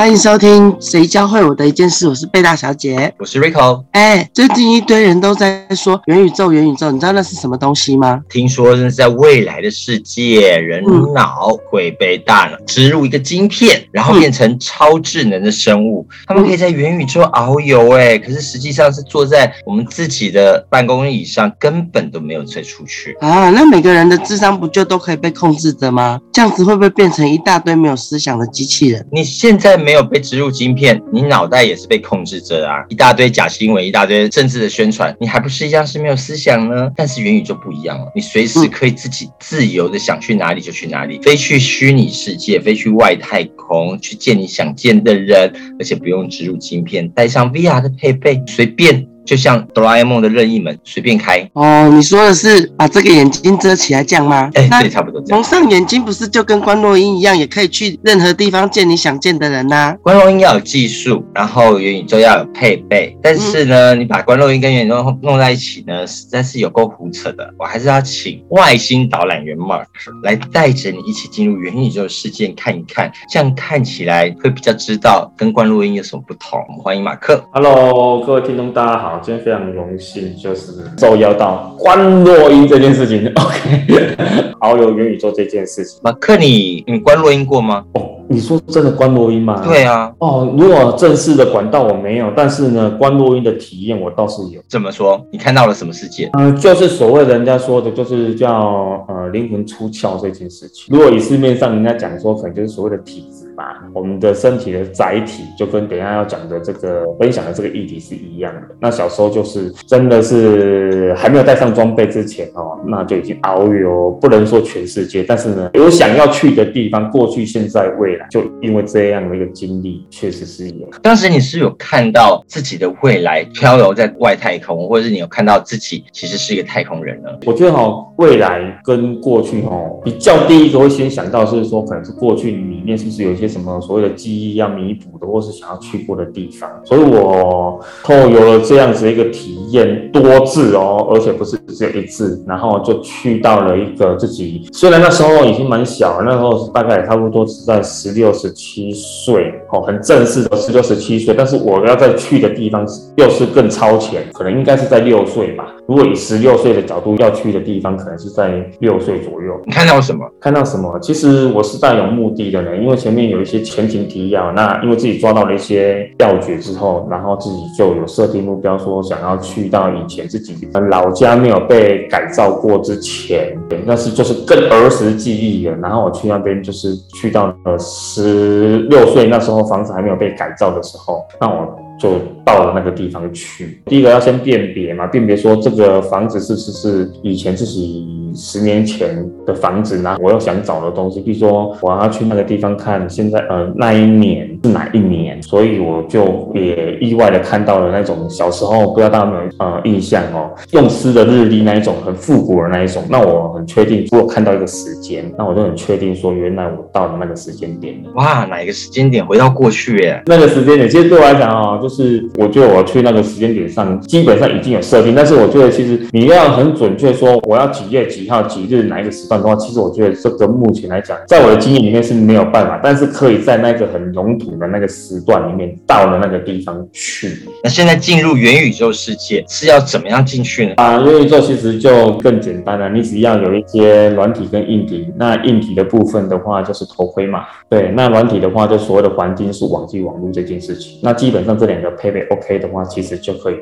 [0.00, 3.84] 欢迎收听《谁教会我的一件事》，我是贝大小姐，我是 Rico。
[3.90, 8.18] 哎，最近一堆人都在说元宇宙，元宇宙，你知道那是什么东西吗？
[8.30, 10.82] 听说那是在未来的世界，人
[11.12, 17.90] 脑会被大脑植入一个晶片，然后变成超智能的生物，他们可以在元宇宙遨游。
[17.90, 23.50] 哎，可是实际上是坐在我们自己的办公椅上，根本都没有再出去啊。
[23.50, 26.18] 那每个人的智商不就都可以被控制着吗？
[26.32, 29.06] 这样子会不会变成一大堆没有思想的机器人？
[29.12, 29.89] 你现在没。
[29.90, 32.84] 没有被植入晶片，你脑袋也是被控制着啊！
[32.88, 36.88] 一大堆假新闻，一大堆政治的宣传，你还不是一样是没有思想呢？
[36.94, 49.09] 但是元宇宙不一样了，你随时可以自己自由的想去哪里就去哪里，飞去虚拟世界，飞去外太空，去见你想见的人，而且不用植入晶片，带上 VR 的配备，随便。
[49.24, 51.88] 就像哆啦 A 梦的任意门，随便开哦。
[51.92, 54.50] 你说的是把这个眼睛遮起来这样吗？
[54.54, 55.38] 哎，对，差不多这样。
[55.38, 59.94] 蒙上眼睛不是就跟关洛音一样，也可以去任何地方见你想见的人呐。
[60.02, 63.16] 关洛音要有技术，然后元宇宙要有配备。
[63.22, 67.52] 但是呢，你把关洛音跟元宇宙弄在一起呢，实在是有够胡扯的。
[67.58, 69.84] 我还是要请外星导览员 Mark
[70.22, 76.60] 来带着你一起进入元宇宙世界看一看，这样看起来会比较知道跟关洛音有什么不同。
[76.82, 77.44] 欢迎马克。
[77.52, 79.09] Hello，各位听众，大家好。
[79.22, 83.26] 今天非常荣幸，就是受邀到关洛音这件事情。
[83.34, 84.14] OK，
[84.60, 86.00] 遨游元宇宙这件事情。
[86.02, 87.84] 马克，你你关洛音过吗？
[87.94, 89.62] 哦，你说真的关洛音吗？
[89.64, 90.12] 对啊。
[90.18, 94.60] 哦，如果正式的管道我没有，但是呢，关洛音的体验我倒是有。
[94.68, 95.24] 怎么说？
[95.32, 96.28] 你看到了什么世界？
[96.38, 100.94] 嗯，就是所谓人家说的，就是叫呃灵魂出窍这件事情。
[100.94, 103.26] 如果以市面上人家讲说，可能就是所谓的体
[103.60, 103.90] 质。
[103.92, 108.62] 我们的身体的载体就跟等下要讲的这个分享的这个议题是一样的。
[108.80, 120.88] 那小时候就是真的是还没有带上装备之前哦，那就已经遨游，不能说全世界，但是呢，有想要去的地方，过去、现在、未来，就因为这样的一个经历，确实是有。
[121.02, 127.28] 当时你是有看到自己的未来漂流在外太空，或者是你有看到自己其实是一个太空人呢？
[127.44, 133.49] 我觉得哈，未来跟过去哈，比较第一个会先想到是说，可能是过去里面是不是有一些。
[133.50, 155.74] 什么所谓的记忆要弥补的，或是想要去过的地方，所以我透有了这样子一个体验，多次哦，而且不是只有一次，然后就去到了一个自己，虽然那时候已经蛮小，那时候大概也差不多是在十六、十七岁，哦，很正式的十六、十七岁，但是我要再去的地方又是更超前，可能应该是在六岁吧。
[155.90, 159.60] 如果以十六岁的角度要去的地方，可能是在六岁左右。
[159.66, 160.24] 你看到什么？
[160.38, 160.96] 看到什么？
[161.00, 163.40] 其实我是带有目的的呢，因为前面有。
[163.40, 170.54] 一些前情提要，那因为自己抓到了一些要诀之后，然后自己就有设定目标，说想要去到以前自己
[170.90, 175.76] 老家没有被改造过之前，那是就是更儿时记忆了。
[175.78, 181.66] 然后我去那边就是去到呃十六岁那时候，房子还没有被改造的时候，那我
[182.00, 183.80] 就到了那个地方去。
[183.84, 188.16] 第一个要先辨别嘛，辨别说这个房子是是是以前自己。
[188.32, 190.16] 十年前的房子呢？
[190.22, 195.42] 我又想找的东西，比如说我要去那个地方看，现在呃那一年是哪一年？
[195.42, 203.02] 所以我就也意外的看到了那种小时候不知道大家有没有呃印象哦，用诗的日历那一种很复古的那一种。
[203.08, 207.94] 那我很确定，如果看到一个时间，那我就很确定说，原来我到了那个时间点。
[208.14, 209.24] 哇，哪一个时间点？
[209.24, 210.22] 回到过去耶？
[210.26, 218.00] 那个时间点，其实对我来讲哦，就是我觉得我去那个时间点上，基本上已经有设定，但是我觉得其实你要很准确说我要几月。
[218.10, 227.30] 几号几日哪一个时段的话，其实我觉得这个目前来讲，在我的经验里面是没有办法，但是可以在那个很笼统的那个时段里面到了那个地方去。
[227.62, 230.74] 那现在进入元宇宙世界是要怎么样进去呢？
[230.76, 235.06] 啊，元宇宙其实就更简单了，你只要有一些软体跟硬体。
[235.16, 240.98] 那硬体的部分的话就是头盔嘛，对，那软体的话就所谓的环境是网际网络这件事情。
[241.02, 243.56] 那基本上这两个配备 OK 的话，其实就可以，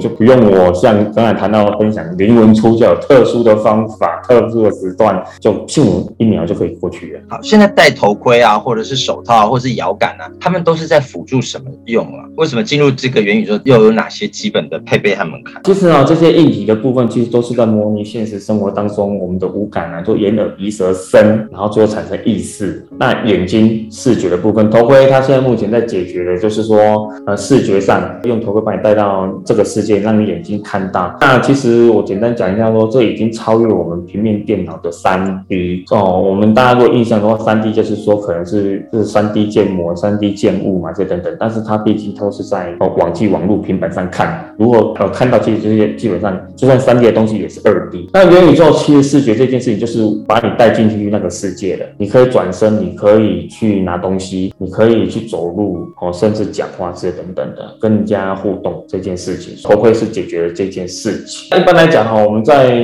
[0.00, 4.20] 就不用我像刚才谈到分享灵魂出窍特殊的方法。
[4.26, 5.84] 特殊的时段，就迅
[6.18, 7.20] 一秒就可以过去了。
[7.28, 12.24] 好，现在戴头盔啊，或者是手套，或者是摇杆啊，他们都是在辅助什么用啊？
[12.36, 15.60] 为什么进入这个元宇宙又有哪些基本的配备和门槛？
[15.64, 22.86] 其实啊，这些硬体的部分其实都是在模拟现实生活当中我们的五感啊，就眼、耳、鼻、舌、身，然后最后产生意识。
[22.98, 31.16] 那眼睛视觉的部分，头盔它现在目前在解决的就是说，呃，视觉上用头盔把你带到这个世界，让你眼睛看到。
[31.20, 36.20] 那其实我简单讲一下，说这已经超越我们平面电脑的三 D 哦。
[36.20, 41.36] 我们大家如果印象的话，三 D 就是说可能是是三 D 建模、三 D 建物嘛，这等等。
[41.40, 48.08] 但是它毕竟都是在哦网际网络平板上看，如果呃看到其实这些基本上就算三 D 的东西也是二 D。
[48.12, 61.58] 那元宇宙其实视觉这件事情就是把你带进去那个世界了，你可以转身，你可以去拿东西，你可以去走路哦，甚至讲话这等等的，跟人家互动这件事情，头盔是解决了这件事情。
[61.58, 62.74] 一般来讲哈，我们在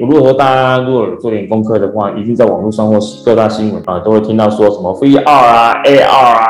[0.00, 6.44] 如果说大家如果做点功课的话，一定在网络上或各大新闻啊，都会听到说什么 VR 啊、AR 啊、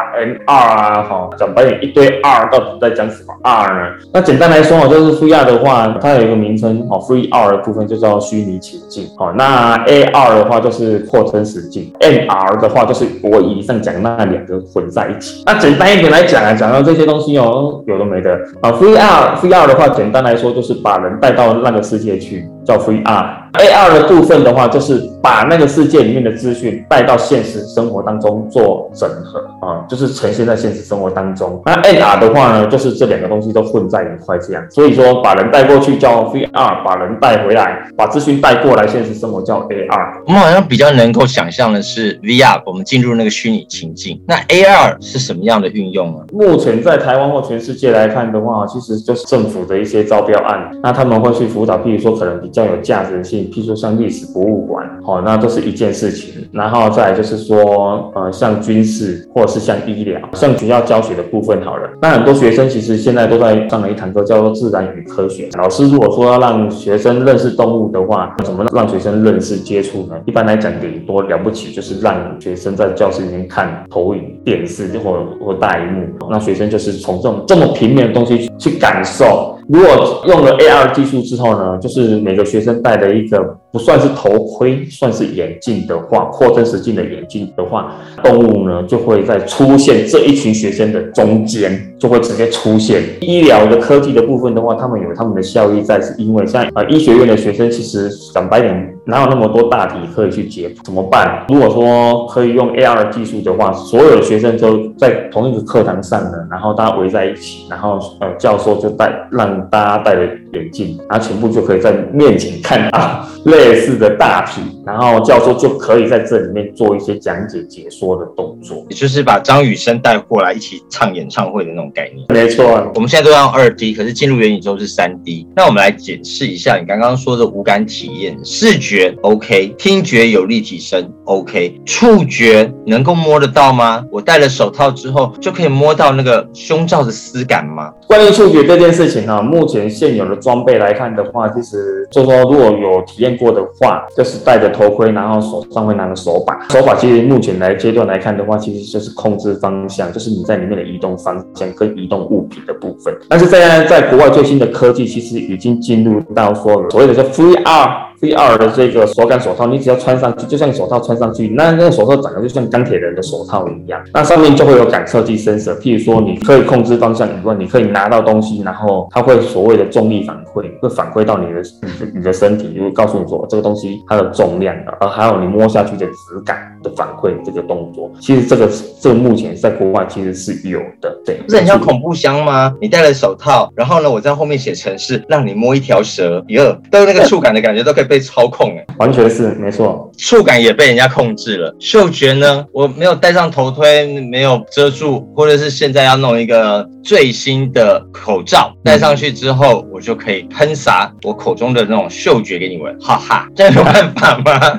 [0.46, 3.94] R 啊，哈，讲白点一堆 R 到底在讲什么 R 呢？
[4.12, 15.42] 那简单来说哦，就是 Free R 的话，它有一个名称哦，Free R 的部分就叫虚拟情境哦，那 AR 的话就是扩增实境，MR 的话就是我以上讲那两个混在一起。
[15.46, 23.26] 那简单一点来讲啊，讲到这些东西哦，有的没的啊，Free R Free R 的话，简单来说就是把人带到那个世界去，叫 VR。
[23.54, 31.60] AR 的部分的话，就是把那个世界里面的资讯带到现实生活当中做整合啊，就是呈现在现实生活当中。
[31.64, 34.62] 那 AR 的话呢，就是这两个东西都混在一块这样。
[34.70, 40.22] 所以说，把人带过去叫 VR，把人带回来，把资讯带过来现实生活叫 AR。
[40.26, 44.20] 我们好像比较能够想象的是 VR，我们进入那个虚拟情境。
[44.28, 46.18] 那 AR 是什么样的运用呢？
[46.32, 53.50] 目前在台湾或全世界来看的话，其实就是政府的一些招标案，那他们会去辅导，譬如说可能比较要有价值性。
[53.50, 56.46] 譬如说像历史博物馆，哦，那都是一件事情。
[56.52, 61.88] 然后再就是说，呃，像军事或者是像医疗，像学校教学的部分好了。
[62.00, 65.48] 那很多学生其实现在都在上了一堂课，叫做自然与科学。
[65.58, 70.14] 老师如果说要让学生认识动物的话，怎么让学生认识接触呢？
[70.26, 79.57] 一般来讲，顶多了不起就是让学生在教室里面看投影电视或或大荧幕，那学生就是从这种这么平面的东西去感受。
[79.68, 83.38] 如果用了 AR 技术之后呢，就是每个学生戴的一个
[83.70, 87.94] 不算是头盔，算是眼镜的话，扩增实境的眼镜的话，
[88.24, 93.02] 动物呢就会在出现这一群学生的中间，就会直接出现。
[93.20, 100.72] 医疗的科技的部分的话，他们有他们的效益在，是因为像呃医学院的学生，其实讲白点，哪有那么多大题可以去解？
[100.84, 101.46] 怎么办？
[101.48, 109.48] 如果说可以用 AR 技术的话，所有的学生都在同一个课堂上呢，然后大家围在一起，然后呃教授就带让。
[109.70, 110.22] 大家带着
[110.52, 122.26] 眼镜，然后全部就可以在面前看到 类似的大体，然后教授就可以在这里面做一些讲解、解说的动作，也就是把张雨生带过来一起唱演唱会的那种概念。
[122.28, 125.46] 没错，我们现在都用二 D，可是进入元宇宙是三 D。
[125.54, 134.04] 那我们来解释一下你刚刚说的五感体验：视觉 OK，听觉有立体声 OK，触觉能够摸得到吗？
[134.10, 137.90] 我戴了手套之后就可以摸到那个胸罩的丝感吗？
[138.06, 139.40] 关于触觉这件事情哈？
[139.42, 146.58] 目前现有的装备来看的话，其实就说如果有体验过的话，就是戴着头盔，然后手上会拿个手把。
[146.68, 153.14] 手把其实目前来阶段来看的话，其实就是控制方向，就是你在里面的移动方向跟移动物品的部分。
[153.28, 158.07] 但是现在在国外最新的科技，其实已经进入到说所谓的叫 VR。
[158.20, 164.00] VR 的这个手感手套，你只要穿上去，就像手套穿上去，那那个手套长得就像钢铁人的手套一样。
[164.12, 178.10] 那上面就会有感测器 sensor，譬如说你可以控制方向以外，你可以拿到东西，然后它会所谓的重力反馈，会反馈到你的你的你的身体，就会告诉你说这个东西它的重量，而还有你摸下去的质感的反馈这个动作。
[178.20, 178.68] 其实这个
[179.00, 181.36] 这个目前在国外其实是有的，对。
[181.46, 182.74] 不是很像恐怖箱吗？
[182.80, 188.07] 你戴了手套，然后呢，我在后面写程式，让你摸一条蛇，哟，都那个触感的感觉都可以。
[188.08, 191.74] 被操控哎，完全是没错，触感也被人家控制了。
[191.78, 204.78] 嗅觉呢，我没有戴上头盔，没有遮住，或者是现在要弄一个最新的口罩，戴上去之后，我就可以喷洒我口中的那种嗅觉给你闻，哈哈，这样有办法吗？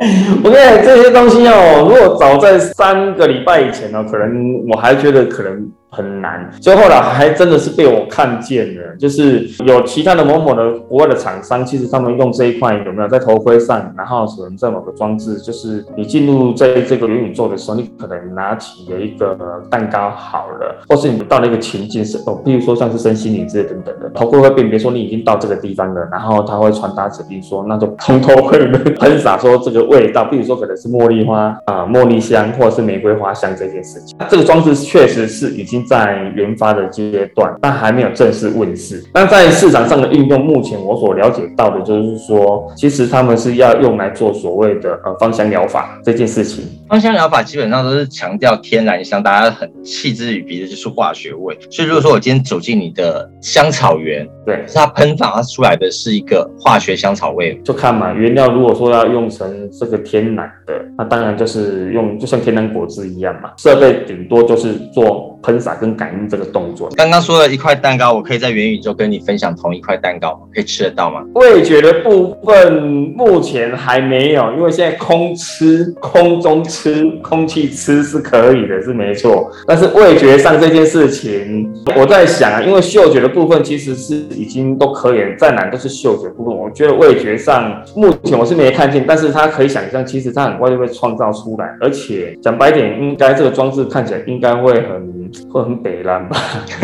[0.42, 5.70] 我跟你这些东西哦，如果早在三个礼拜以前呢，可能我还觉得可能。
[5.90, 6.50] 很难。
[6.60, 19.36] 所以后来还真的是被我看见了，就是有其他的某某的国外的厂商，其实他们用这一块有没有在头盔上，然后可能在某个装置，就是你进入在这个元宇宙的时候，你可能拿起了一个
[19.68, 34.16] 蛋糕好了，或是你到了一个情境是哦，比如说像是身心灵之类等等的，头盔会辨别说你已经到这个地方了，然后他会传达指令说，那就从头盔里面喷洒说这个味道，比如说可能是茉莉花啊、茉莉香或者是玫瑰花香这件事情。
[34.28, 39.04] 这个装置确实是已经在研发的阶段，但还没有正式问世。
[39.14, 46.64] 那在市场上的应用，目前我所了解到的就是说，其实他们是要用来做所谓的呃芳香疗法这件事情。
[46.88, 51.56] 芳香疗法基本上都是强调天然香，大家很弃之于鼻的就是化学味。
[51.70, 66.88] 所以如果说我今天走进你的香草园，对，是它喷发出来的是一个化学香草味，就看嘛，原料如果说要用成这个天然的，那当然就是用就像天然果汁一样嘛，设备顶多就是做喷洒跟感应这个动作。
[66.96, 70.40] 刚刚说了一块蛋糕，我可以在元宇宙跟你分享同一块蛋糕吗？
[70.54, 71.24] 可以吃得到吗？
[71.34, 79.50] 味觉的部分目前还没有，因为现在空吃、空中吃、空气吃是可以的，是没错。
[79.66, 86.56] 但是味觉上这件事情，我在想啊，因为嗅觉的部分其实是已经都可以，再难都是嗅觉部分。
[86.56, 96.36] 我觉得味觉上目前我是没看见，但是它可以想象，其实它很快就会创造出来，而且讲白点，应该这个装置看起来应该会很会很北蓝吧？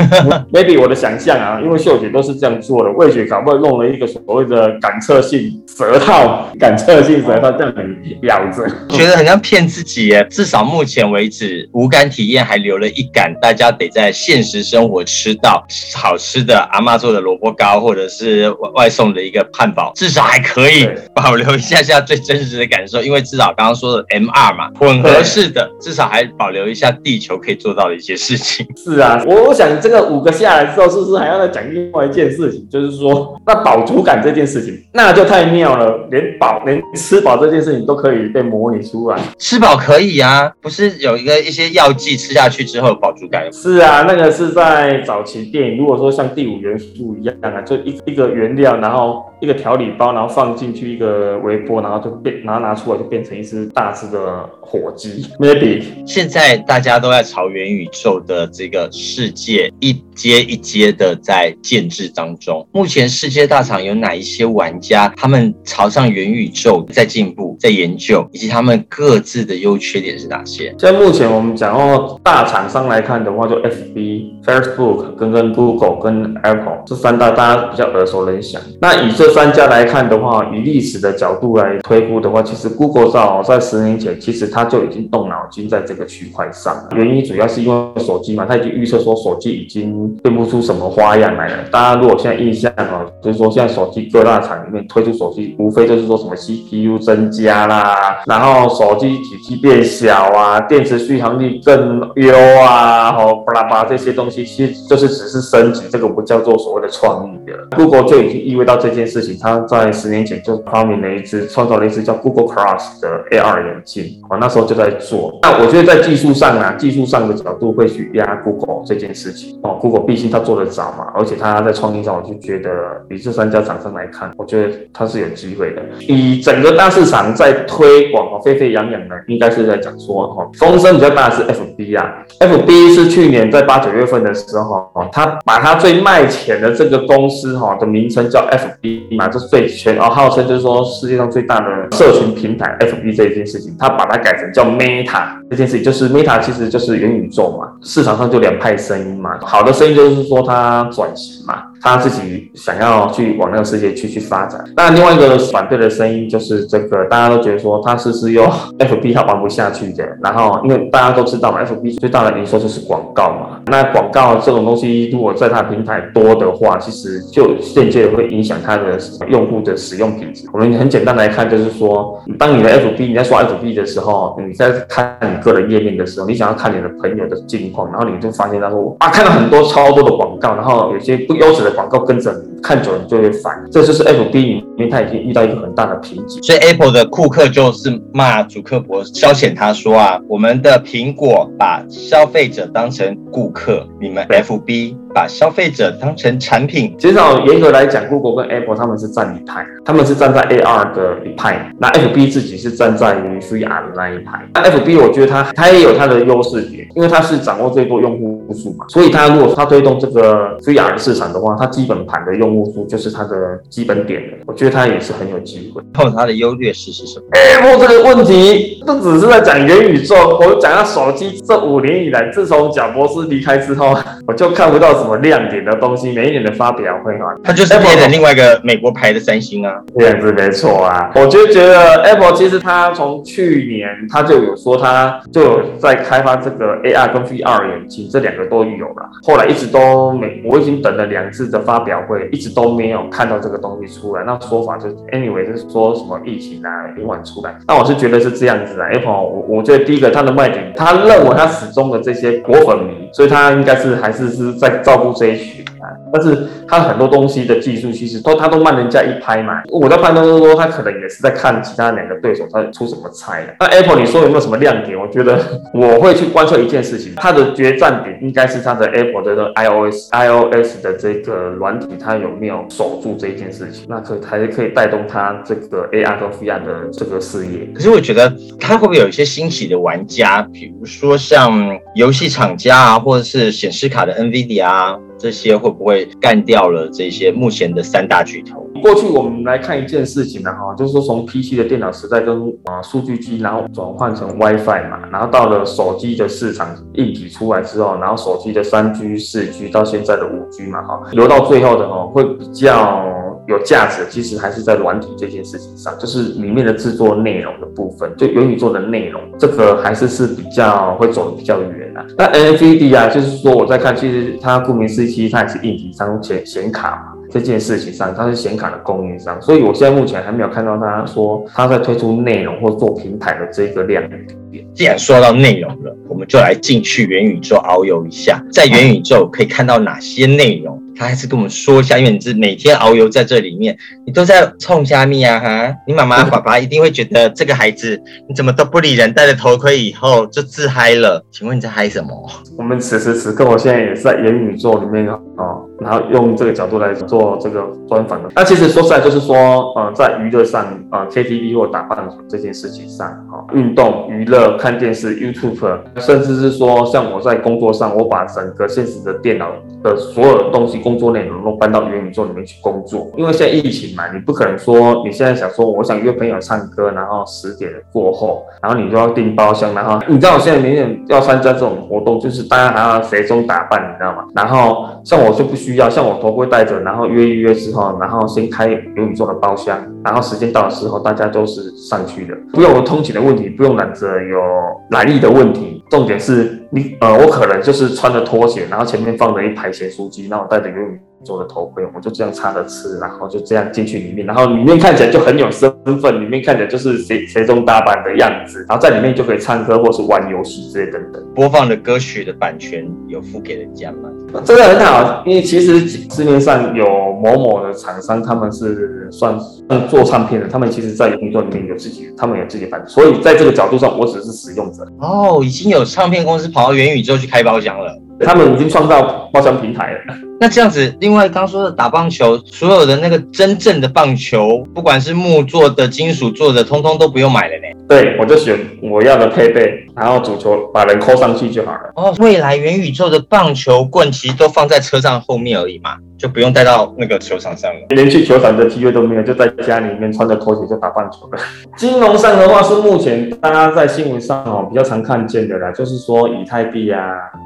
[0.53, 10.27] maybe 我的想象啊，因为嗅觉都是这样做的，味觉搞不好弄了一个所谓的感测性舌套， 感测性舌套这样你咬着，觉得很像骗自己耶。
[10.31, 23.03] 至少目前为止，无感体验还留了一感，大家得在现实生活吃到好吃的阿妈做的萝卜糕，或者是外外送的一个汉堡，至少还可以保留一下下最真实的感受。
[23.03, 28.67] 因为至少刚刚说的 MR 嘛，混合式的，至少还保留一下地球可以做到的一些事情。
[28.77, 32.67] 是啊，我我想这个五个下来之后，是不是还要再讲另外一件事情？
[32.71, 39.19] 就是说，那饱足感这件事情，那就太妙了，连饱连吃饱这件事情都可以被模拟出来。
[39.39, 43.51] 吃饱可以啊，不是有一个一些药剂吃下去之后饱足感？
[43.53, 62.67] 是啊，那个是在早期电影，如果说像第五元素一样啊，就一一个原料，然后一个调理包，然后放进去一个微波，然后就变，然后拿出来就变成一只大只的火鸡，maybe 现在大家都在朝元宇宙的这个世界一阶一阶的在建制当中。
[62.73, 70.75] 目前世界大厂有哪一些玩家，他们朝向元宇宙在进步、在研究，以及他们各自的优缺点是哪些？
[70.79, 78.61] 现在目前我们讲到大厂商来看的话，就 FB、Facebook 跟跟 Google 跟 Apple 这三大大家比较耳熟能详。
[78.81, 86.75] 那以这三家来看的话，以历史的角度来推估的话，其实 Google 上在十年前，其实他就已经动脑筋在这个区块上。
[86.95, 91.57] 原因主要是因为手机嘛，他已经预测说手机已经变不出什么花样来了。
[91.71, 107.77] 大家如果现在印象哦，就是说现在手机各大厂里面推出手机，无非就是说什么 CPU 增加啦，然后手机体积变小啊，电池续航力更优啊，哦，巴拉巴这些东西，其实就是只是升级，这个不叫做所谓的创意的。
[107.77, 115.37] Google 就已经意味到这件事情，他在十年前就发明了一只，创造了一只叫 Google Glass 的 AR 眼镜，哦，那那时候就在做。
[115.43, 122.71] 那我觉得在技术上啊，技术上的角度会去压 Google 这件事情哦，Google 毕竟它做得早嘛，而且它在创新上，我就觉得
[123.09, 125.83] 比这三家厂商来看，我觉得它是有机会的。
[126.07, 151.63] 以整个大市场在推广哦，沸沸扬扬的，应该是在讲说哦，风声比较大的是 FB 啊，FB 是去年在八九月份的时候哦，它把它最卖钱的这个公司哈的名称叫 FB 嘛，这是最全哦，号称就是说世界上最大的社群平台 FB 这一件事情，它把它改叫 Meta 这件事情，就是 Meta 其实就是元宇宙嘛，市场上就两派声音嘛，好的声音就是说它转型嘛。
[151.79, 154.65] 他自己想要去往那个世界去去发展。
[154.75, 158.45] 那另外一个反对的声音就是这个，大家都觉得说他是是用
[158.79, 160.05] FB 他玩不下去的。
[160.21, 163.61] 然后因为大家都知道嘛，FB 最大的营收就是广告嘛。
[163.67, 170.49] 那广告这种东西，如果在它平台多的话，其实就间接会影响它的用户的使用品质。
[170.53, 183.65] 我们很简单来看，就是说，当你的 FB 你在刷 FB 的时候，你在看你个人页面的时候，你想要看你的朋友的近况，然后你就发现他说啊，看到很多超多的广告，然后有些不优质的广告跟着你，看久了你就会烦。
[183.71, 186.43] 这就是 FB 里面它已经遇到一个很大的瓶颈。
[186.43, 196.95] 所以 Apple 的库克就是骂主克伯消遣他说啊，我们的苹果把消费者当成顾客，你们 FB 把消费者当成产品。
[196.99, 204.47] 其实哦，严格来讲，Google 跟 Apple 他们是站一派，他们是站在 AR 的一派，那 FB 自己是站在于 VR 的那一派。
[204.53, 214.37] 那 FB 我觉得它它也有它的优势点，因为它是掌握最多用户数嘛，所以它如果它推动这个 VR 市场的话，它基本盘的用户数就是它的基本点了。
[214.47, 215.83] 我觉得它也是很有机会。
[215.95, 220.15] 然后它的优劣势是什么？Apple 这个问题，这只是在讲元宇宙。
[220.43, 223.97] 我讲到手机，这五年以来，自从贾博士离开之后，
[224.27, 226.13] 我就看不到什么亮点的东西。
[226.13, 229.73] 每一年的发表会哈，它就是配的另外一个美国牌的三星啊。
[229.99, 231.11] 这样子没错啊。
[231.15, 239.09] 我就觉得 Apple 其实它从去年它就有说，它就有在开发这个 AR 跟 VR 眼镜，这两个都有了。
[239.23, 244.23] 后来一直都没，我已经等了两次的发表会，一直都没有看到这个东西出来。
[244.25, 247.55] 那说法就是 anyway 就是说什么疫情啊，延晚出来。
[247.67, 248.89] 那我是觉得是这样子啊。
[248.93, 255.91] Apple 我我觉得第一个它的卖点，他认为他始终的这些果粉迷，所以他应该是还是是在照顾这一群啊。
[256.13, 259.63] 但是他很多东西的技术其实都他都慢人家一拍嘛。
[259.71, 263.55] 我在判断是说他可能也是在看其他两个对手他出什么菜的。
[263.61, 264.99] 那 Apple 你说有没有什么亮点？
[264.99, 265.39] 我觉得
[265.75, 273.85] 我会去观测一件事情，它的决战点应该是它的 Apple 的 iOS iOS 的这个软体，它有没有守住这一件事情？
[273.89, 277.69] 那可还是可以带动它这个 AR 跟 VR 的这个事业。
[277.75, 288.61] 可是我觉得它会不会有一些新奇的玩家，比如说像游戏厂家啊，或者是显示卡的 NVIDIA 啊，这些会不会干掉了这些目前的三大巨头？
[288.83, 303.07] 过去我们来看一件事情呢，哈，就是说从 PC 的电脑时代跟啊数据机，然后转换成 WiFi 嘛，然后到了手机的市场一体出来之后，然后手机的三 G、四 G 到现在的五 G 嘛，哈，留到最后的哈会比较
[303.49, 312.05] 有价值，其实还是在软体这件事情上，就是里面的制作内容的部分，就元宇宙的内容，这个还是是比较会走的比较远啊。
[312.19, 317.13] 那 NVIDIA 啊，就是说我在看，其实它顾名思义，其实它也是硬体商显显卡嘛。
[317.29, 324.27] 这件事情上，它是显卡的供应商，所以我现在目前还没有看到他说他在推出内容或做平台的这个亮点。
[324.75, 330.81] 既然说到内容了，我们就来进去元宇宙遨游一下，在元宇宙可以看到哪些内容？
[330.99, 333.77] 他还是跟我们说一下，因为你是每天遨游在这里面，
[334.07, 335.75] 你都在冲虾米啊哈！
[335.87, 341.25] 你妈妈爸爸一定会觉得这个孩子你怎么都不理人，戴了头盔以后就自嗨了。
[341.31, 342.31] 请问你在嗨什么？
[342.57, 348.31] 我们此时此刻，我现在也是在元宇宙里面哦，然后用这个角度来做这个专访的。
[348.35, 349.37] 那其实说实在，就是说，
[349.75, 359.51] 呃，在娱乐上，呃，KTV 或打棒球这件事情上，哈、运动、娱乐、看电视、YouTube，甚至是说，像我在工作上，我把整个现实的电脑
[359.83, 363.11] 的所有的东西、工作内容都搬到元宇宙里面去工作。
[363.17, 374.25] 因为现在疫情嘛，你不可能说你现在想说，我想约朋友唱歌，然后十点过后，然后你就要订包厢，然后你知道我现在明年要参加这种活动，就是大家还要随中打扮，你知道吗？
[374.37, 384.39] 然后像我就不需要，像我头盔戴着，然后约一约之后，然后先开元宇宙的包厢，然后时间到的时候，大家都是上去的，不用有通勤的问题，不用揽着有
[384.93, 395.69] 来历的问题，重点是你呃，我可能就是穿着拖鞋，然后前面放着一排咸酥鸡，然后戴着元宇宙的头盔，我就这样插着吃，然后就这样进去里面，然后里面看起来就很有身
[396.01, 401.21] 份，里面看起来就是谁谁中打扮的样子，然后在里面就可以唱歌或是玩游戏之类等等。
[401.35, 404.09] 播放的歌曲的版权有付给人家吗？
[404.45, 406.85] 这个很好，因为其实市面上有
[407.15, 409.37] 某某的厂商，他们是算
[409.69, 418.06] 算做唱片的，他们其实在工作里面有自己，他们有自己的版权，所以在这个角度上，我只是使用者，哦，已经有唱片公司跑到元宇宙去开包厢了。
[418.21, 419.99] 他们已经创造包厢平台了。
[420.39, 427.63] 那这样子，另外刚说的打棒球，所有的那个真正的棒球，不管是木做的、金属做的，通通都不用买了呢。
[427.89, 431.93] 对，我就选我要的配备，然后主球把人扣上去就好了。
[431.95, 437.81] 哦，未来元宇宙的棒球棍其实都放在车上后面而已嘛，就不用带到那个球场上了。
[437.91, 441.39] 连去球场的机会都没有，就在家里面穿着拖鞋就打棒球了。
[441.77, 447.01] 金融上的话，是目前大家在新闻上哦比较常看见的啦，就是说以太币啊，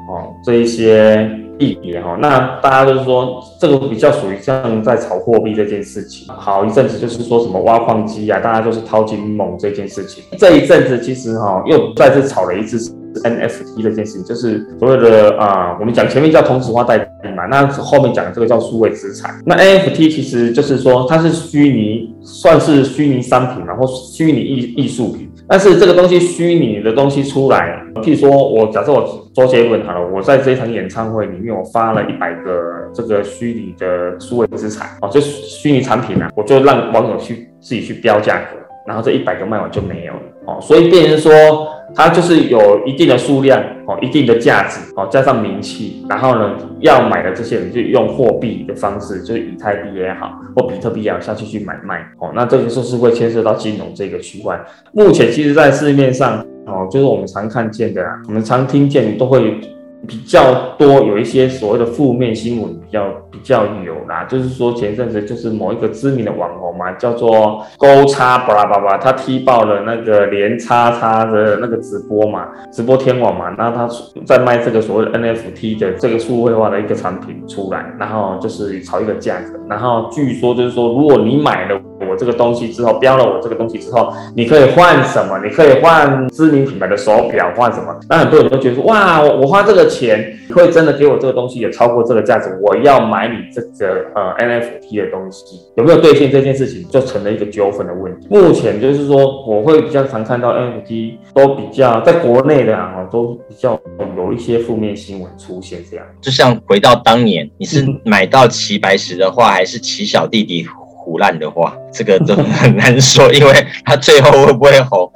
[0.09, 6.33] 哦这一些币别哈，那大家就是说这个比较属于像在炒货币这件事情。
[6.33, 10.23] 好一阵子就是说什么挖矿机啊，大家都是淘金梦这件事情。
[10.37, 13.00] 这一阵子其实哈又再次炒了一次。
[13.19, 19.39] NFT 这件事情，就是所谓的啊、我们讲前面叫同质化代币嘛，那后面讲的这个叫数位资产。
[19.45, 25.29] 那 NFT 其实就是说它是虚拟，算是虚拟商品嘛，或虚拟艺艺术品。
[25.47, 41.67] 但是这个东西虚拟的东西出来，譬如说我假设我周杰伦好了，我在这一场演唱会里面我发了一百个这个虚拟的数位资产哦，就虚拟产品啊，我就让网友去自己去标价格，然后这一百个卖完就没有了哦，所以变成说。
[41.95, 54.59] 它就是有一定的数量哦，一定的价值哦，加上名气，然后呢，要买的这些人就用货币的方式，就是以太币也好，或比特币也好下去去买卖哦，那这个就是会牵涉到金融这个区块。
[54.93, 59.59] 目前其实，在市面上哦，就是我们常看见的，我们常听见都会。
[60.07, 73.87] 比较多有一些所谓的负面新闻，较比较有啦，就是说前阵子就是某一个知名的网红嘛，叫做勾叉巴拉巴拉，他踢爆了那个连叉叉的那个直播嘛，直播天网嘛，然后他
[74.25, 81.79] 在卖这个所谓的 NFT 的这个数位化的一个产品出来，然后就是炒一个价格，然后据说就是说，如果你买了。
[82.09, 85.39] 我这个东西之后标了我这个东西之后，你可以换什么？
[85.45, 87.95] 你可以换知名品牌的手表，换什么？
[88.09, 98.27] 那很多人都觉得说，哇，我花这个钱会真的给我这个东西也超过这个价值，我要买你这个呃 NFT 的东西，有没有兑现这件事情就成了一个纠纷的问题。
[98.29, 103.79] 目前就是说，我会比较常看到 NFT 都比较在国内的啊，都比较
[104.17, 106.05] 有一些负面新闻出现这样。
[106.21, 110.65] 就像回到当年，你是买到齐白石的话，还是齐小弟弟？
[111.03, 113.51] 胡烂的话，这个都很难说，因为
[113.83, 115.11] 他最后会不会红，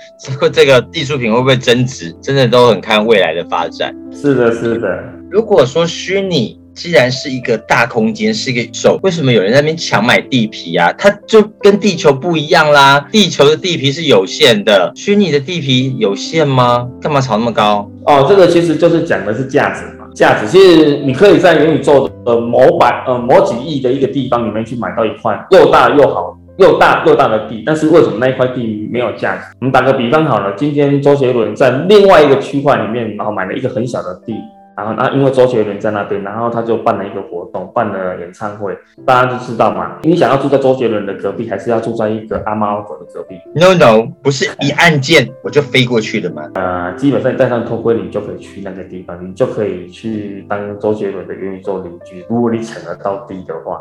[0.51, 3.95] 这个艺术品会不会增值，真的都很看未来的发展。
[4.11, 5.03] 是的，是的。
[5.29, 10.91] 如果说虚拟既然是一个大空间，是一个手，为什么有人在那边抢买地皮啊？
[10.97, 16.85] 它就跟地球不一样啦，地球的地皮是有限的，虚拟的地皮有限吗？
[17.01, 17.89] 干嘛炒那么高？
[18.05, 20.05] 哦，这个其实就是讲的是价值嘛。
[20.13, 29.43] 价值其实你可以在元宇宙的某百呃某几亿的一个地方里面去买到一块又大又好又大又大的地，但是为什么那一块地没有价值？
[29.59, 34.33] 我们打个比方好了，今天周杰伦在另外一个区块里面，然后买了一个很小的地。
[34.75, 39.97] 然后那因为周杰伦在那边，然后他就办了一个活动，办了演唱会，大家都知道嘛。
[40.03, 46.43] 你想要住在周杰伦的隔壁，还是要住在一个阿猫阿狗的隔壁？No No，不是一按键我就飞过去的嘛？
[46.55, 52.25] 呃，基本上你戴上头盔，你就可以去那个地方，你就可以去当周杰伦的元宇宙邻居。
[52.29, 53.79] 如果你抢得到地的话，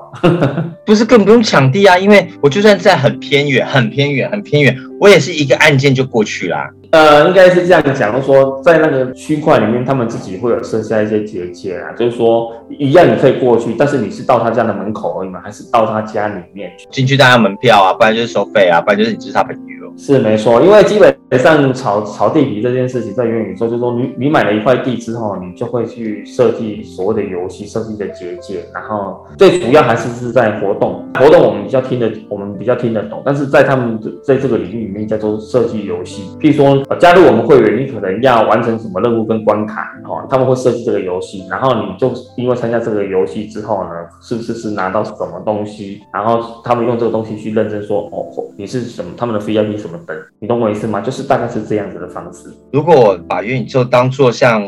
[0.87, 6.70] 不是更不用抢地啊，因为我就算在很偏远、很偏远、很偏远，我也是一个按键就过去啦。
[6.90, 17.16] 呃，应该是这样讲，就说在那个区块里面，他们自己会有设下一些结界啊，就是说一样你可以过去，但是你是到他家的门口而已嘛，还是到他家里面进去？
[17.16, 19.75] 大家门票啊，不然就是收费啊，不然就是你是他朋友。
[19.97, 43.90] 是没错，因为基本上炒炒地皮这件事情，在元宇宙，就是说你你买了一块地之后，你就会去设计所谓的游戏，设计的结界，然后最主要还是是在活动，活动我们比较听得，我们比较听得懂，但是在他们在这个领域里面在做设计游戏，譬如说加入我们会员，你可能要完成什么任务跟关卡，哦，他们会设计这个游戏，然后你就因为参加这个游戏之后呢，
[44.23, 49.75] 是不是是拿到什么东西，然后他们用这个东西去认证说，哦，你是什么，他们的 VIP。
[49.75, 51.01] 什么等，你懂我意思吗？
[51.01, 52.49] 就是大概是这样子的方式。
[52.73, 54.62] 如果我把元宇宙当做像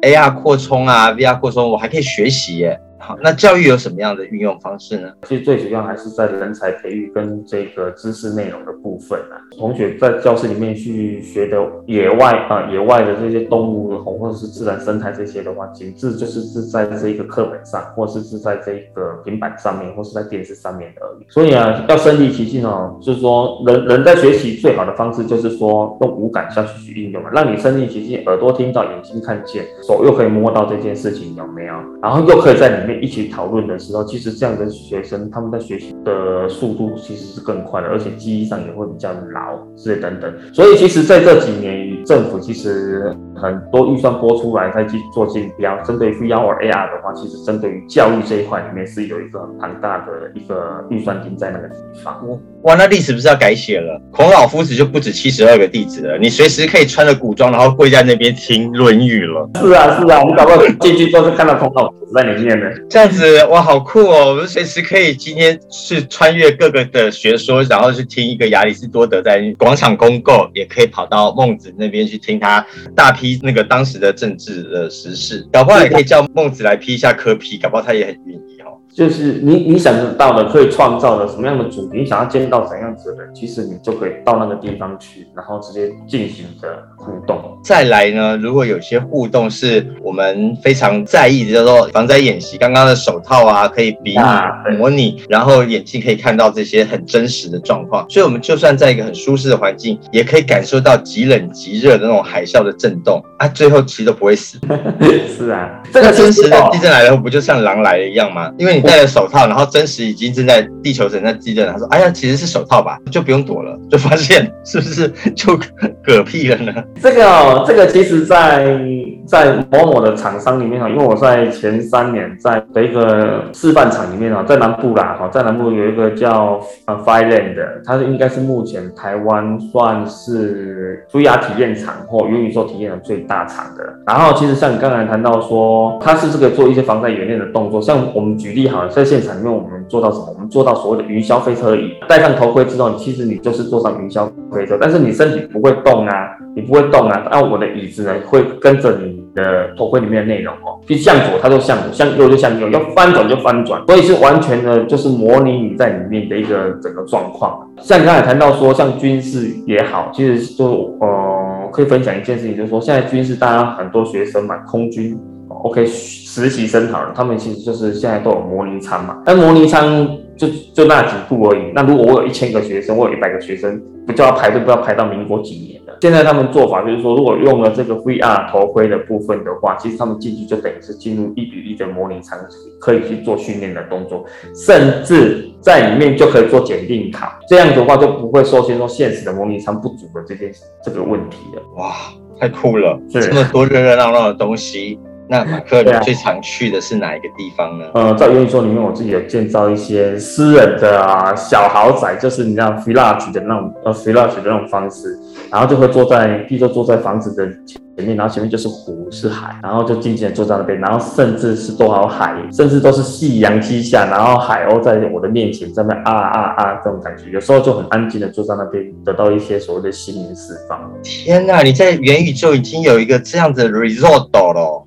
[0.00, 2.78] AR 扩充啊、VR 扩充，我还可以学习耶。
[3.04, 5.08] 好，那教育有什么样的运用方式呢？
[5.26, 9.34] 其实最主要还是在人才培育跟这个知识内容的部分啊。
[9.58, 21.26] 同学在教室里面去学的野外啊，野外的这些动物或者是自然生态这些的话，仅致就是是在这一个课本上，或是是在这一个平板上面，或是在电视上面而已。
[21.28, 31.74] 所以啊，要身临其境哦，就是说人人在学习最好的方式就是说用五感下去去运用嘛，让你身临其境，耳朵听到，眼睛看见，手又可以摸到这件事情有没有？
[32.00, 32.91] 然后又可以在里面。
[33.00, 40.32] 一起讨论的时候，其实这样的学生他们在学习的速度其实是更快的，而且记忆上也会比较牢，之类等等。
[40.52, 52.20] 所以其实在这几年，政府其实很多预算拨出来再去做竞标，针对 VR 或 AR 的话，其实针对于教育这一块里面是有一个很庞大的一个预算金在那个地方。
[52.62, 54.00] 哇，那历史不是要改写了？
[54.12, 59.50] 孔老夫子就不止七十二个弟子了，你随时可以穿着古装，然后跪在那边听《论语》了。
[59.60, 62.72] 是啊，是啊，我们搞不好进去之后就看到孔老夫子在里面的。
[62.88, 64.28] 这样子哇，好酷哦！
[64.28, 78.81] 我们随时可以今天是穿越各个的学说，然后去听一个亚里士多德在广场公购，也可以跑到孟子那边去听他大批那个当时的政治的时事，搞不好也可以叫孟子来批一下科批，搞不好他也很愿意哦。
[78.94, 87.58] 就是你你想得到的，可以创造的什么样的主题，你想要见到怎样子的人，其实你就可以到那个地方去，然后直接进行的互动。
[87.64, 104.58] 再来呢，如果有些互动是我们非常在意的，叫做防灾演习，刚刚的手套啊，可以比拟模拟，然后眼睛可以看到这些很真实的状况，所以我们就算在一个很舒适的环境，也可以感受到极冷极热的那种海啸的震动啊，最后其实都不会死。
[105.34, 108.52] 是啊，这个真实的地震来了，不就像狼来了一样吗？
[108.58, 108.81] 因为你。
[108.82, 111.66] 戴了手套，然后真实已经正在地球正在地震。
[111.72, 115.58] 他说：“哎呀，其实是手套吧，就不用躲了。”就发现是不是就
[116.04, 116.72] 嗝屁了呢？
[117.00, 118.78] 这个哦，这个其实在
[119.26, 133.82] 在某某的厂商里面哈，因为我在前三年在的一个示范厂里面啊，在南部啦，哈，在南部有一个叫呃 Fireland 的，它是应该是目前台湾算是 VR 体验场或元宇宙体验的最大厂的。
[134.06, 140.32] 然后其实像你刚才谈到说，它是这个做一些防晒演练的动作，像我们举例好了，在现场里面我们做到什么？
[140.34, 157.68] 我们做到所谓的云霄飞车椅，戴上头盔之后，其实你就是坐上云霄飞车，但是你身体不会动啊，你不会动啊，那我的椅子呢会跟着你的头盔里面的内容哦，就向左它就向左，向右就向右，要翻转就翻转，所以是完全的就是模拟你在里面的一个整个状况。
[157.80, 165.18] 像刚才谈到说，像军事也好，其实就呃可以分享一件事情，就是说现在军事大家很多学生嘛，空军。
[165.62, 171.72] OK，实习生好了，他们其实就是现在都有模拟舱嘛，但模拟舱就就那几部而已。
[171.72, 175.96] 那如果我有一千个学生，我有一百个学生，不就要排队，不要排到民国几年了？
[176.00, 182.36] 现在他们做法就是说，如果用了这个 VR 头盔的部分的话，其实他们进去就等于是进入一比一的模拟舱，
[182.80, 184.24] 可以去做训练的动作，
[184.66, 187.28] 甚至在里面就可以做检定考。
[187.46, 190.50] 这样的话就不会受限说现实的模拟舱不足的这件
[190.84, 191.62] 这个问题了。
[191.76, 191.92] 哇，
[192.40, 192.98] 太酷了！
[193.08, 194.98] 这么多热热闹闹的东西。
[195.32, 197.86] 那马克，你最常去的是哪一个地方呢？
[197.94, 205.18] 呃，在元宇宙里面，我自己有建造一些私人的啊小豪宅，就是你知道 village 的那种呃 village 的那种方式，
[205.50, 220.78] 然后就会坐在，比如说坐在房子的前面，然后前面就是湖是海，然后就静静的坐在那边，然后甚至是多少海，甚至都是夕阳西下，然后海鸥在我的面前在那啊啊啊这种感觉，有时候就很安静的坐在那边，得到一些所谓的心灵释放。
[221.02, 224.86] 天哪，你在元宇宙已经有一个这样的 resort 了。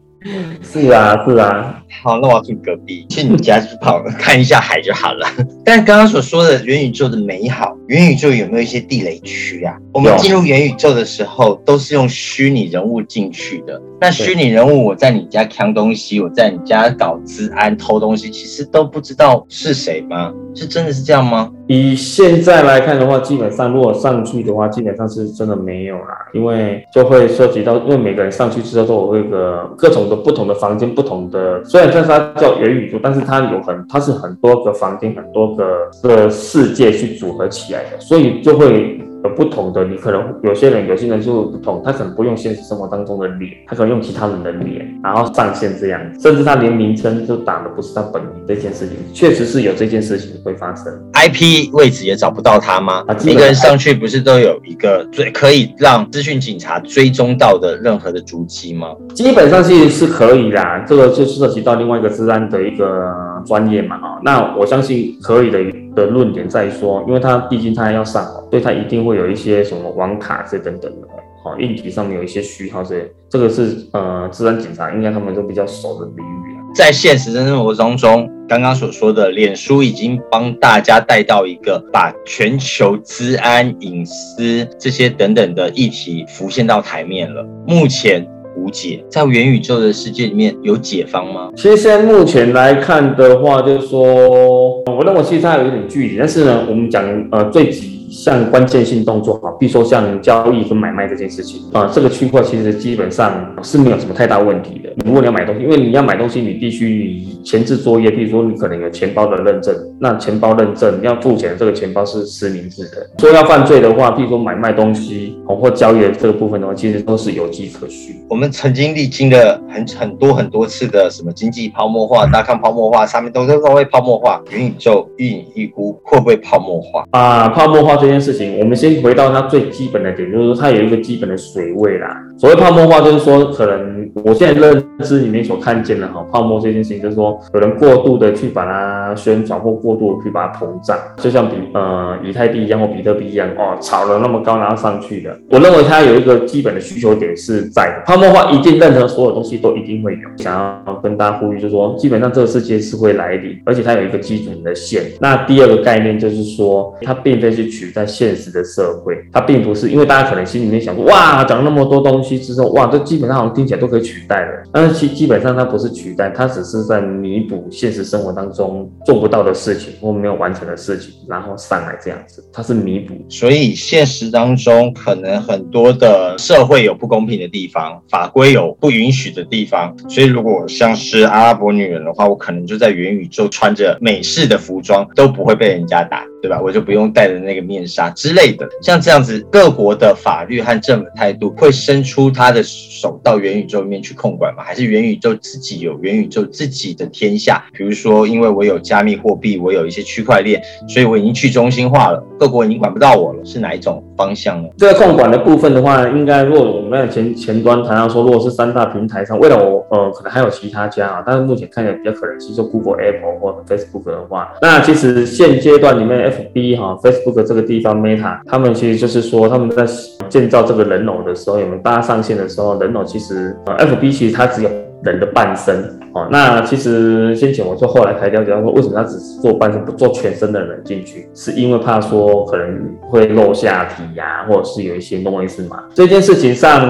[0.63, 1.81] 是啊，是啊。
[2.03, 5.27] 好，那我要住隔壁，去你家去跑看一下海就好了。
[5.63, 9.73] 但刚刚所说的元宇宙的美好，元宇宙有没有一些地雷区啊？
[9.93, 13.81] 我们进入元宇宙的时候，都是用虚拟人物进去的。
[14.05, 20.31] 那虚拟人物，我在你家抢东西，我在你家搞治安、偷东西，其实都不知道是谁吗？
[20.53, 21.49] 是真的是这样吗？
[21.65, 31.89] 以现在来看的话，基本上如果上去的话，基本上是真的没有啦，因为就会涉及到，因为每个人上去之后都有一个各种的不同的房间，不同的虽然。
[31.91, 39.01] 但是它叫元宇宙，但是它有很，它是很多个房间，很多个的世界去组合起来的，所以就会。
[39.25, 50.93] 有不同的，你可能有些人，有些人就不同，他可能不用现实生活当中的脸，他可能用其他人的脸，然后上线这样，甚至他连名称都打的不是他本名，这件事情确实是有这件事情会发生。
[51.13, 53.03] IP 位置也找不到他吗？
[53.23, 58.89] 一个人上去不是都有一个最可以让资讯警察追踪到的任何的足迹吗？
[59.15, 63.11] 基本上是是可以啦，这个就涉及到另外一个治安的一个
[63.45, 65.59] 专业嘛啊，那我相信可以的。
[65.95, 71.07] 的论点在说，因为他毕竟他要上所以它一定会有一些什么网卡这等等的，
[71.41, 76.75] 好，硬体上面有一些序号这些这个是呃，治安警察应该他们都比较熟的领域。
[76.75, 87.41] 在现实生活当中，刚刚所说的脸书已经帮大家带到一个把全球治安、隐私这些等等的议题浮现到台面了。
[87.65, 88.34] 目前。
[88.55, 91.49] 无解，在元宇宙的世界里面有解方吗？
[91.55, 104.81] 其实现在目前来看的话，就是说，我认为其实它有一点距离，但是呢，我们讲呃最几项关键性动作啊，比如说像交易跟买卖这件事情啊，这个区块其实基本上是没有什么太大问题。
[105.03, 113.09] 如果你要买东西，因为你要买东西，你必须前置作业，比如说你可能有钱包的认证，那钱包认证你要付钱，这个钱包是实名制的。
[113.19, 118.15] 说要犯罪的话，比如说买卖东西或交易的这个部分的话，其实都是有迹可循。
[118.29, 124.41] 我们曾经历经了很很多很多次的什么经济泡沫化、大康泡沫化，上面都都会泡沫化。
[124.51, 127.49] 元宇宙一隐一估会不会泡沫化啊？
[127.49, 127.95] 泡沫化。
[127.95, 132.15] 这件事情，我们先回到它最基本的点，就是说它有一个基本的水位啦。
[132.37, 145.35] 所谓泡沫化，就是说可能我现在认知里面所看见的哈，泡沫这件事情，就是说有人过度的去把它宣传，或过度的去把它膨胀，就像比呃以太币一样，或比特币一样，哦，炒了那么高，然后上去的。
[145.49, 148.03] 我认为它有一个基本的需求点是在的。
[148.05, 150.43] 泡沫化一定任何所有东西都一定会有。
[150.43, 150.53] 想
[150.85, 155.03] 要跟大家呼吁，就是说基本上这个世界是会来临，而且它有一个基准的线。
[155.21, 157.85] 那第二个概念就是说，它并非是取。
[157.95, 164.63] 在现实的社会，它并不是因为大家可能心里面想说，哇，讲那么多东西之后，哇，这基本上好像听起来都可以取代了。
[164.71, 173.13] 但是其基本上它不是取代，它只是在弥补现实生活当中做不到的事情或没有完成的事情，然后上来这样子，它是弥补。
[173.29, 179.95] 所以现实当中可能很多的社会有不公平的地方，法规有不允许的地方。
[180.09, 186.23] 所以如果像是阿拉伯女人的话，我可能就在元宇宙穿着美式的服装都不会被人家打。
[186.45, 186.61] 对吧？
[186.61, 188.69] 我就不用戴着那个面纱之类的。
[188.79, 194.63] 像这样子，各国的法律和政府态度会伸出他的手到元宇宙里面去控管吗？
[194.63, 197.65] 还是元宇宙自己有元宇宙自己的天下？
[197.73, 204.69] 比如说，因为我有加密货币，我有一些区块链，所以我已经去中心化了，各国已经管不到我了，是哪一种方向呢？
[204.77, 219.85] 这个控管的部分的话，应该如果我们在前前端谈到说，如果是三大平台上，为了我呃，可能还有其他家啊，但是目前看起来比较可能是说 Google、Apple 或者 Facebook 的话，那其实现阶段里面 FB 哈 Facebook 这个地方 Meta，他们其实就是说他们在
[220.29, 224.69] 建造这个人偶的时候，有没有大家上线的时候，人偶其实呃 FB 其实它只有。
[225.03, 232.65] 人的半身哦，那其实先前我就后来才了解到说，为什么他只是做半身不做全身的人进去，是因为怕说可能
[233.01, 235.83] 会露下体呀，或者是有一些弄意思嘛。
[235.93, 236.81] 这件事情上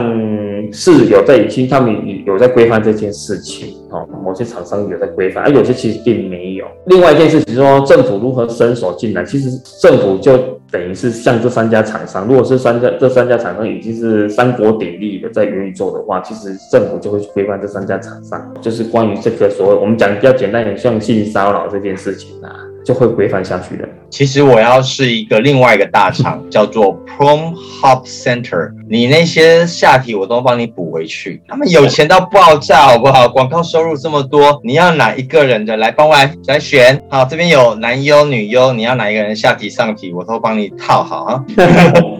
[0.71, 1.91] 是有在，已经他们
[2.23, 6.65] 有在规范这件事情哦，某些厂商有在规范，而有些其实并没有。
[6.85, 9.49] 另外一件事情是说，政府如何伸手进来，其实
[9.81, 10.54] 政府就。
[10.75, 22.53] 等于是像这三家厂商，如果是三家这三家厂商已经是三国鼎立的在元宇宙的话，其实政府就会去规范这三家厂商，就是关于这个所谓我们讲比较简单一点，像性骚扰这件事情啊。
[22.85, 23.89] 就会规范下去的。
[24.15, 31.41] 其实我要是一个另外一个大厂， 叫做 Prom Hub Center，你那些下体我都帮你补回去。
[31.49, 33.27] 他们有钱到爆炸，好不好？
[33.27, 37.03] 广告收入这么多，你要哪一个人的来帮我来来选？
[37.09, 41.43] 好，这边有男优、女优，你要哪一个人下体、上体，我都帮你套好啊。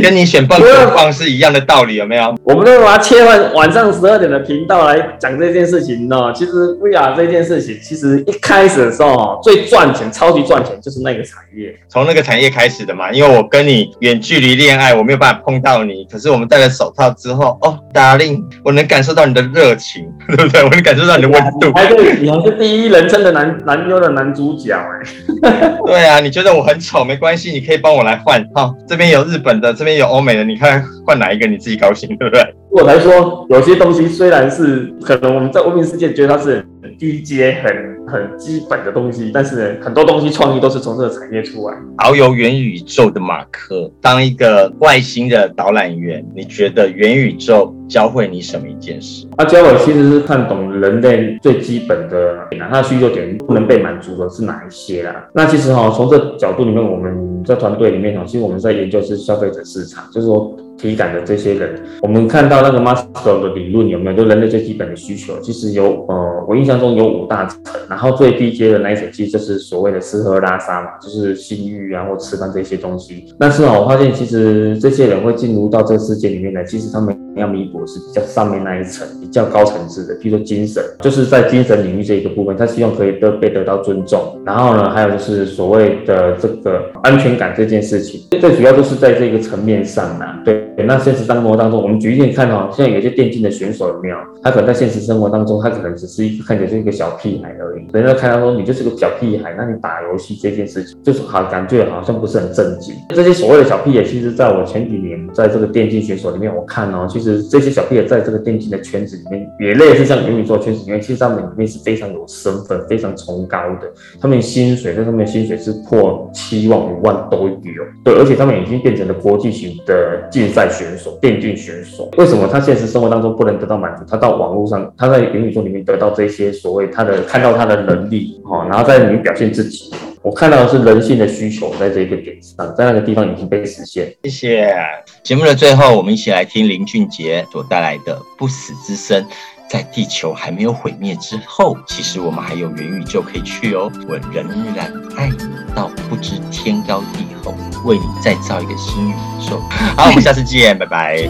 [0.00, 2.34] 跟你选棒球棒是一样的道理，有没有？
[2.44, 6.32] 我们都把它切换晚上十二点的频道来讲这件事情呢。
[6.34, 13.12] 其实 VR 这件事情，其实一开始的时候最赚钱、超级赚钱就是那个产业，从那个产业开始的嘛。
[13.12, 20.62] 因为我跟你远距离恋爱，我没有办法碰到你，可是我们戴了手套之后，哦，Darling，我能感受到你的热情，对不对？
[20.64, 21.72] 我能感受到你的温度。
[21.74, 25.76] 还是你还是第一人称的男男优的男主角哎。
[25.86, 28.74] 对啊，你觉得我很丑没关系，你可以帮我来换哈。
[28.88, 29.72] 这边有日本的。
[29.76, 32.42] 这边有欧美的，你看换哪一个你自己高兴，对不对？
[32.42, 37.95] 对我来说，有些东西虽然是可能我们在外面世界觉得它是很低阶、很。
[38.06, 41.76] 很基本的东西，但是很多东西创意都是从这个产业出来。
[41.98, 49.26] 遨游元宇宙的马克，当一个外星的导览员，你觉得元宇宙教会你什么一件事？
[49.36, 55.28] 他教我其实是看懂人类最基本的，哪他需求点不能被满足的是哪一些啦。
[55.34, 60.56] 那其实哈，从这角度里面，我们在团队里面哈，其实我们在研究是消费者市场，就是说。
[60.78, 64.16] 体感的这些人，我们看到那个 Maslow 的理论有没有？
[64.16, 73.26] 就人类最基本的需求，其实有呃，我印象中有五大层，然后最低阶的那一层其实就是所谓的吃喝拉撒嘛，就是性欲啊或吃饭这些东西。
[73.38, 84.38] 但是哦，我发现其实这些人会进入到这个世界里面来，其实他们要弥补是比较上面那一层，比较高层次的，比如说精神，就是在精神领域这一个部分，他希望可以得被得到尊重。
[84.46, 90.65] 然后呢，还有就是所谓的这个安全感这件事情，最主要都是在这个层面上呢，对。
[90.84, 94.16] 那现实生活当中，我们举例看哦，现在有些电竞的选手有没有？
[94.42, 97.86] 他可能在现实生活当中，他可能只是一个看起来是一个小屁孩而已。
[97.92, 102.94] 人家看到说你就是个小屁孩，那你打游戏这件事情，就是好感觉好像不是很正经。
[103.08, 113.90] 这些所谓的小屁孩，其实在我前几年在这个电竞选手里面，我看哦，其实这些小屁孩在这个电竞的圈子里面，也类似像元宇宙圈子里面，其实他们里面是非常有身份、非常崇高的。
[114.20, 117.56] 他们薪水在上面薪水是破七万、五万都有。
[118.04, 120.65] 对，而且他们已经变成了国际型的竞赛。
[120.68, 124.04] 选手，电竞选手，为什么他现实生活当中不能得到满足？
[124.08, 129.92] 他到网络上，他在元宇宙里面得到这些所谓他的看到他的能力，哈，然后在里面表现自己。
[130.22, 134.12] 我看到的是人性的需求，在这个点上，在那个地方已经被实现。
[134.24, 134.74] 谢谢。
[135.22, 139.22] 节目的最后，我们一起来听林俊杰所带来的《不死之身》。
[139.68, 143.90] 在地球还没有毁灭之后，其实我们还有元宇宙可以去哦。
[144.08, 145.38] 我仍然爱你
[145.74, 149.14] 到不知天高地厚，为你再造一个新宇
[149.48, 149.60] 宙。
[149.96, 151.28] 好，我们下次见，拜拜。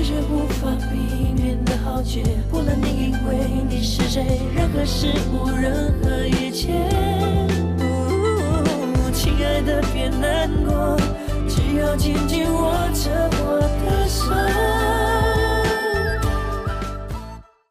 [9.12, 10.96] 亲爱的，别难过，
[11.48, 14.30] 只要紧紧握着我的手。